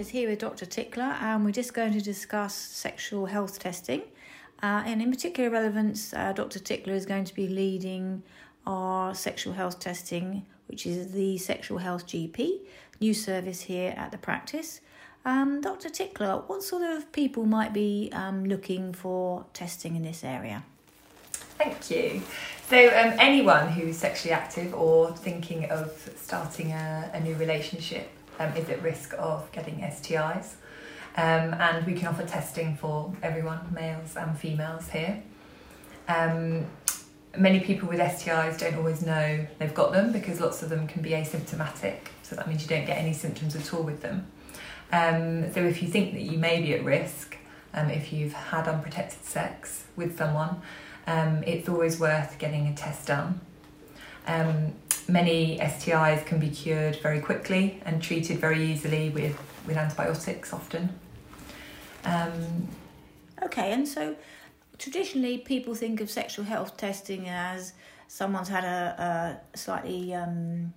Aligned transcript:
just 0.00 0.12
here 0.12 0.30
with 0.30 0.38
Dr. 0.38 0.64
Tichler, 0.64 1.20
and 1.20 1.44
we're 1.44 1.50
just 1.50 1.74
going 1.74 1.92
to 1.92 2.00
discuss 2.00 2.54
sexual 2.54 3.26
health 3.26 3.58
testing. 3.58 4.00
Uh, 4.62 4.82
and 4.86 5.02
in 5.02 5.10
particular 5.10 5.50
relevance, 5.50 6.14
uh, 6.14 6.32
Dr. 6.32 6.58
Tichler 6.58 6.94
is 6.94 7.04
going 7.04 7.24
to 7.24 7.34
be 7.34 7.46
leading 7.46 8.22
our 8.66 9.14
sexual 9.14 9.52
health 9.52 9.78
testing, 9.78 10.46
which 10.68 10.86
is 10.86 11.12
the 11.12 11.36
Sexual 11.36 11.76
Health 11.76 12.06
GP, 12.06 12.60
new 12.98 13.12
service 13.12 13.60
here 13.60 13.92
at 13.94 14.10
the 14.10 14.16
practice. 14.16 14.80
Um, 15.26 15.60
Dr. 15.60 15.90
Tichler, 15.90 16.48
what 16.48 16.62
sort 16.62 16.80
of 16.80 17.12
people 17.12 17.44
might 17.44 17.74
be 17.74 18.08
um, 18.14 18.46
looking 18.46 18.94
for 18.94 19.44
testing 19.52 19.96
in 19.96 20.02
this 20.02 20.24
area? 20.24 20.62
Thank 21.58 21.90
you. 21.90 22.22
So, 22.70 22.86
um, 22.86 23.12
anyone 23.18 23.68
who's 23.68 23.98
sexually 23.98 24.32
active 24.32 24.72
or 24.72 25.14
thinking 25.14 25.66
of 25.66 25.92
starting 26.16 26.72
a, 26.72 27.10
a 27.12 27.20
new 27.20 27.34
relationship 27.34 28.08
um, 28.40 28.56
is 28.56 28.68
at 28.68 28.82
risk 28.82 29.14
of 29.18 29.50
getting 29.52 29.76
STIs. 29.76 30.54
Um, 31.16 31.54
and 31.54 31.86
we 31.86 31.94
can 31.94 32.08
offer 32.08 32.24
testing 32.24 32.76
for 32.76 33.12
everyone, 33.22 33.60
males 33.72 34.16
and 34.16 34.36
females 34.36 34.88
here. 34.88 35.22
Um, 36.08 36.66
many 37.36 37.60
people 37.60 37.88
with 37.88 38.00
STIs 38.00 38.58
don't 38.58 38.76
always 38.76 39.02
know 39.02 39.46
they've 39.58 39.74
got 39.74 39.92
them 39.92 40.12
because 40.12 40.40
lots 40.40 40.62
of 40.62 40.68
them 40.68 40.86
can 40.86 41.02
be 41.02 41.10
asymptomatic, 41.10 41.98
so 42.22 42.34
that 42.36 42.48
means 42.48 42.62
you 42.62 42.68
don't 42.68 42.86
get 42.86 42.98
any 42.98 43.12
symptoms 43.12 43.54
at 43.54 43.72
all 43.74 43.82
with 43.82 44.02
them. 44.02 44.26
Um, 44.92 45.52
so 45.52 45.60
if 45.60 45.82
you 45.82 45.88
think 45.88 46.14
that 46.14 46.22
you 46.22 46.38
may 46.38 46.60
be 46.60 46.74
at 46.74 46.84
risk, 46.84 47.36
um, 47.74 47.90
if 47.90 48.12
you've 48.12 48.32
had 48.32 48.66
unprotected 48.66 49.24
sex 49.24 49.84
with 49.96 50.16
someone, 50.16 50.60
um, 51.06 51.42
it's 51.44 51.68
always 51.68 52.00
worth 52.00 52.38
getting 52.38 52.66
a 52.66 52.74
test 52.74 53.06
done. 53.06 53.40
Many 55.10 55.58
STIs 55.58 56.24
can 56.24 56.38
be 56.38 56.50
cured 56.50 56.96
very 56.96 57.20
quickly 57.20 57.82
and 57.84 58.00
treated 58.00 58.38
very 58.38 58.62
easily 58.62 59.10
with, 59.10 59.36
with 59.66 59.76
antibiotics 59.76 60.52
often. 60.52 60.90
Um, 62.04 62.68
okay, 63.42 63.72
and 63.72 63.88
so 63.88 64.14
traditionally 64.78 65.38
people 65.38 65.74
think 65.74 66.00
of 66.00 66.10
sexual 66.10 66.44
health 66.44 66.76
testing 66.76 67.28
as 67.28 67.72
someone's 68.06 68.48
had 68.48 68.64
a, 68.64 69.40
a 69.52 69.56
slightly 69.56 70.14
um, 70.14 70.72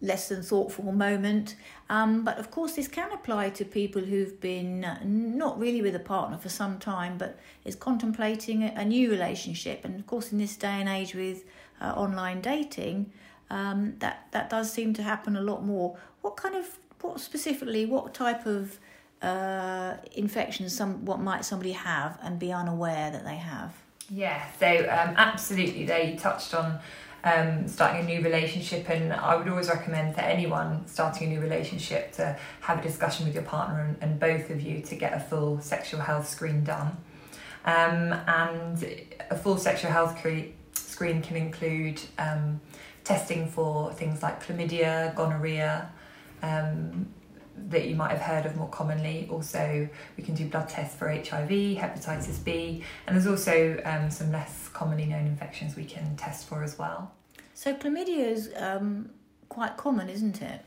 less 0.00 0.28
than 0.28 0.42
thoughtful 0.42 0.90
moment. 0.92 1.56
Um, 1.88 2.24
but 2.24 2.38
of 2.38 2.50
course, 2.50 2.72
this 2.72 2.88
can 2.88 3.12
apply 3.12 3.50
to 3.50 3.64
people 3.64 4.02
who've 4.02 4.40
been 4.40 4.86
not 5.04 5.58
really 5.58 5.82
with 5.82 5.94
a 5.94 6.00
partner 6.00 6.38
for 6.38 6.48
some 6.48 6.78
time, 6.78 7.18
but 7.18 7.38
is 7.64 7.74
contemplating 7.74 8.62
a 8.64 8.84
new 8.84 9.10
relationship. 9.10 9.84
And 9.84 9.95
of 10.06 10.10
course, 10.10 10.30
in 10.30 10.38
this 10.38 10.56
day 10.56 10.68
and 10.68 10.88
age 10.88 11.16
with 11.16 11.42
uh, 11.80 11.86
online 11.86 12.40
dating, 12.40 13.10
um, 13.50 13.94
that 13.98 14.28
that 14.30 14.48
does 14.48 14.72
seem 14.72 14.94
to 14.94 15.02
happen 15.02 15.34
a 15.34 15.40
lot 15.40 15.64
more. 15.64 15.98
What 16.20 16.36
kind 16.36 16.54
of 16.54 16.78
what 17.00 17.18
specifically? 17.18 17.86
What 17.86 18.14
type 18.14 18.46
of 18.46 18.78
uh, 19.20 19.96
infections? 20.12 20.76
Some 20.76 21.04
what 21.04 21.18
might 21.18 21.44
somebody 21.44 21.72
have 21.72 22.20
and 22.22 22.38
be 22.38 22.52
unaware 22.52 23.10
that 23.10 23.24
they 23.24 23.34
have? 23.34 23.74
Yeah, 24.08 24.46
so 24.60 24.68
um, 24.68 25.14
absolutely, 25.16 25.86
they 25.86 26.14
touched 26.14 26.54
on 26.54 26.78
um, 27.24 27.66
starting 27.66 28.02
a 28.02 28.04
new 28.04 28.22
relationship, 28.22 28.88
and 28.88 29.12
I 29.12 29.34
would 29.34 29.48
always 29.48 29.68
recommend 29.68 30.14
to 30.14 30.24
anyone 30.24 30.86
starting 30.86 31.26
a 31.26 31.30
new 31.34 31.40
relationship 31.40 32.12
to 32.12 32.38
have 32.60 32.78
a 32.78 32.82
discussion 32.82 33.26
with 33.26 33.34
your 33.34 33.42
partner 33.42 33.80
and, 33.80 33.96
and 34.00 34.20
both 34.20 34.50
of 34.50 34.60
you 34.60 34.82
to 34.82 34.94
get 34.94 35.14
a 35.14 35.18
full 35.18 35.60
sexual 35.60 35.98
health 35.98 36.28
screen 36.28 36.62
done. 36.62 36.96
Um, 37.66 38.12
and 38.28 39.06
a 39.30 39.36
full 39.36 39.58
sexual 39.58 39.90
health 39.90 40.16
cre- 40.22 40.52
screen 40.74 41.20
can 41.20 41.36
include 41.36 42.00
um, 42.18 42.60
testing 43.04 43.48
for 43.48 43.92
things 43.92 44.22
like 44.22 44.44
chlamydia, 44.44 45.14
gonorrhea, 45.16 45.90
um, 46.42 47.08
that 47.68 47.88
you 47.88 47.96
might 47.96 48.10
have 48.10 48.20
heard 48.20 48.46
of 48.46 48.56
more 48.56 48.68
commonly. 48.68 49.26
Also, 49.30 49.88
we 50.16 50.22
can 50.22 50.34
do 50.34 50.46
blood 50.46 50.68
tests 50.68 50.96
for 50.96 51.08
HIV, 51.08 51.48
hepatitis 51.48 52.42
B, 52.44 52.82
and 53.06 53.16
there's 53.16 53.26
also 53.26 53.80
um, 53.84 54.10
some 54.10 54.30
less 54.30 54.68
commonly 54.68 55.06
known 55.06 55.26
infections 55.26 55.74
we 55.74 55.84
can 55.84 56.16
test 56.16 56.46
for 56.46 56.62
as 56.62 56.78
well. 56.78 57.12
So, 57.54 57.74
chlamydia 57.74 58.28
is 58.28 58.52
um, 58.56 59.10
quite 59.48 59.76
common, 59.76 60.08
isn't 60.08 60.42
it? 60.42 60.60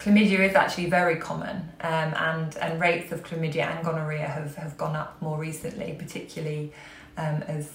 Chlamydia 0.00 0.40
is 0.40 0.54
actually 0.54 0.90
very 0.90 1.16
common, 1.16 1.56
um, 1.80 2.14
and, 2.14 2.56
and 2.58 2.80
rates 2.80 3.12
of 3.12 3.22
chlamydia 3.22 3.74
and 3.74 3.84
gonorrhea 3.84 4.26
have, 4.26 4.54
have 4.56 4.76
gone 4.76 4.96
up 4.96 5.20
more 5.22 5.38
recently, 5.38 5.94
particularly 5.98 6.72
um, 7.16 7.42
as 7.46 7.70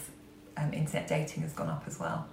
um, 0.57 0.73
internet 0.73 1.07
dating 1.07 1.43
has 1.43 1.53
gone 1.53 1.69
up 1.69 1.83
as 1.87 1.99
well. 1.99 2.27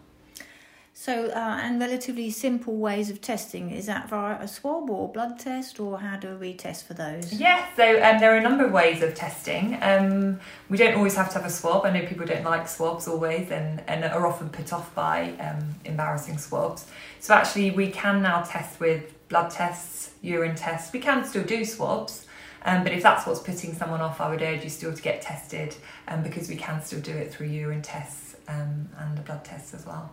So, 0.98 1.26
uh, 1.26 1.60
and 1.62 1.78
relatively 1.78 2.30
simple 2.30 2.74
ways 2.74 3.10
of 3.10 3.20
testing 3.20 3.70
is 3.70 3.84
that 3.84 4.08
via 4.08 4.40
a 4.40 4.48
swab 4.48 4.88
or 4.88 5.12
blood 5.12 5.38
test, 5.38 5.78
or 5.78 5.98
how 5.98 6.16
do 6.16 6.36
we 6.36 6.54
test 6.54 6.86
for 6.86 6.94
those? 6.94 7.34
Yeah, 7.34 7.66
so 7.76 8.02
um, 8.02 8.18
there 8.18 8.32
are 8.32 8.38
a 8.38 8.42
number 8.42 8.64
of 8.64 8.72
ways 8.72 9.02
of 9.02 9.14
testing. 9.14 9.76
Um, 9.82 10.40
we 10.70 10.78
don't 10.78 10.94
always 10.94 11.14
have 11.14 11.28
to 11.32 11.34
have 11.34 11.44
a 11.44 11.50
swab. 11.50 11.84
I 11.84 11.90
know 11.90 12.06
people 12.06 12.24
don't 12.24 12.44
like 12.44 12.66
swabs 12.66 13.06
always 13.06 13.50
and, 13.50 13.82
and 13.86 14.06
are 14.06 14.26
often 14.26 14.48
put 14.48 14.72
off 14.72 14.94
by 14.94 15.32
um, 15.38 15.74
embarrassing 15.84 16.38
swabs. 16.38 16.86
So, 17.20 17.34
actually, 17.34 17.72
we 17.72 17.90
can 17.90 18.22
now 18.22 18.40
test 18.40 18.80
with 18.80 19.12
blood 19.28 19.50
tests, 19.50 20.12
urine 20.22 20.54
tests. 20.54 20.92
We 20.92 21.00
can 21.00 21.24
still 21.24 21.44
do 21.44 21.64
swabs. 21.64 22.26
Um, 22.64 22.82
but 22.82 22.92
if 22.92 23.02
that's 23.02 23.26
what's 23.26 23.40
putting 23.40 23.74
someone 23.74 24.00
off, 24.00 24.20
I 24.20 24.28
would 24.28 24.42
urge 24.42 24.64
you 24.64 24.70
still 24.70 24.92
to 24.92 25.02
get 25.02 25.22
tested 25.22 25.76
um, 26.08 26.24
because 26.24 26.48
we 26.48 26.56
can 26.56 26.82
still 26.82 27.00
do 27.00 27.12
it 27.12 27.32
through 27.32 27.46
urine 27.46 27.82
tests 27.82 28.34
um, 28.48 28.88
and 28.98 29.16
the 29.16 29.22
blood 29.22 29.44
tests 29.44 29.72
as 29.72 29.86
well. 29.86 30.10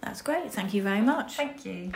That's 0.00 0.20
great. 0.20 0.50
Thank 0.52 0.74
you 0.74 0.82
very 0.82 1.00
much. 1.00 1.36
Thank 1.36 1.64
you. 1.64 1.92